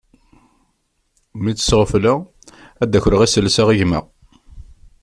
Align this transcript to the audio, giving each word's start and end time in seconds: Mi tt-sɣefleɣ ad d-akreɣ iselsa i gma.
Mi 1.41 1.51
tt-sɣefleɣ 1.53 2.19
ad 2.81 2.87
d-akreɣ 2.91 3.21
iselsa 3.23 3.63
i 3.73 3.75
gma. 3.79 3.99